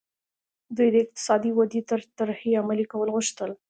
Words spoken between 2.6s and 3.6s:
عملي کول غوښتل.